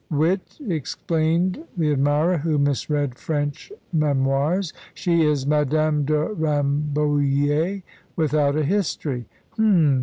[0.09, 4.73] wit!" explained the admirer, who misread French memoirs.
[4.95, 7.83] "She is Madame de Rambouillet
[8.15, 9.25] without a history."
[9.57, 9.99] "Hum!